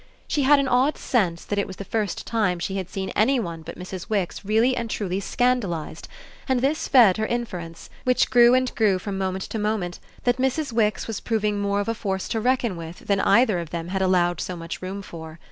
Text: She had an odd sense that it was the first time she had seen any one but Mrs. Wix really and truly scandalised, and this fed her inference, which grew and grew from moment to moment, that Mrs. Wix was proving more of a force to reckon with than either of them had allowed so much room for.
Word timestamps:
She 0.27 0.41
had 0.41 0.57
an 0.57 0.67
odd 0.67 0.97
sense 0.97 1.45
that 1.45 1.59
it 1.59 1.67
was 1.67 1.75
the 1.75 1.85
first 1.85 2.25
time 2.25 2.57
she 2.57 2.77
had 2.77 2.89
seen 2.89 3.11
any 3.11 3.39
one 3.39 3.61
but 3.61 3.77
Mrs. 3.77 4.09
Wix 4.09 4.43
really 4.43 4.75
and 4.75 4.89
truly 4.89 5.19
scandalised, 5.19 6.07
and 6.49 6.59
this 6.59 6.87
fed 6.87 7.17
her 7.17 7.25
inference, 7.27 7.87
which 8.03 8.31
grew 8.31 8.55
and 8.55 8.73
grew 8.73 8.97
from 8.97 9.19
moment 9.19 9.43
to 9.43 9.59
moment, 9.59 9.99
that 10.23 10.37
Mrs. 10.37 10.73
Wix 10.73 11.05
was 11.05 11.19
proving 11.19 11.59
more 11.59 11.79
of 11.81 11.87
a 11.87 11.93
force 11.93 12.27
to 12.29 12.39
reckon 12.41 12.77
with 12.77 13.05
than 13.05 13.19
either 13.21 13.59
of 13.59 13.69
them 13.69 13.89
had 13.89 14.01
allowed 14.01 14.41
so 14.41 14.55
much 14.55 14.81
room 14.81 15.03
for. 15.03 15.39